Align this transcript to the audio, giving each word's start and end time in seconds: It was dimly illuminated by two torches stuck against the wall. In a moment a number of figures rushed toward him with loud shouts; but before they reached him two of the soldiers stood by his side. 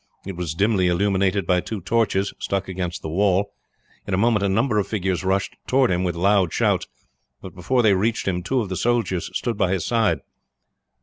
It 0.25 0.35
was 0.35 0.55
dimly 0.55 0.87
illuminated 0.87 1.45
by 1.45 1.61
two 1.61 1.79
torches 1.79 2.33
stuck 2.39 2.67
against 2.67 3.03
the 3.03 3.09
wall. 3.09 3.53
In 4.07 4.15
a 4.15 4.17
moment 4.17 4.41
a 4.43 4.49
number 4.49 4.79
of 4.79 4.87
figures 4.87 5.23
rushed 5.23 5.55
toward 5.67 5.91
him 5.91 6.03
with 6.03 6.15
loud 6.15 6.51
shouts; 6.51 6.87
but 7.39 7.53
before 7.53 7.83
they 7.83 7.93
reached 7.93 8.27
him 8.27 8.41
two 8.41 8.61
of 8.61 8.69
the 8.69 8.75
soldiers 8.75 9.29
stood 9.37 9.59
by 9.59 9.71
his 9.71 9.85
side. 9.85 10.21